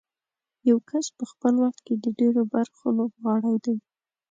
[0.69, 3.75] یو کس په خپل وخت کې د ډېرو برخو لوبغاړی دی.